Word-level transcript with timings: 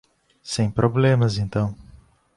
Sem 0.41 0.71
problemas 0.71 1.37
então. 1.37 1.75